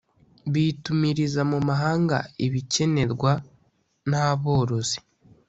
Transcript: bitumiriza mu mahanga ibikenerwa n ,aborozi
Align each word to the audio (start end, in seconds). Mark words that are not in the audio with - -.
bitumiriza 0.53 1.41
mu 1.51 1.59
mahanga 1.67 2.17
ibikenerwa 2.45 3.31
n 4.09 4.11
,aborozi 4.27 4.97